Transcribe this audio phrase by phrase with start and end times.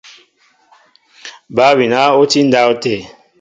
[1.55, 2.93] Bal obina oti ndáwte.